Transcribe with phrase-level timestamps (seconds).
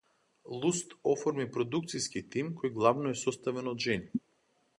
[0.61, 4.25] Луст оформи продукциски тим кој главно е составен од жени.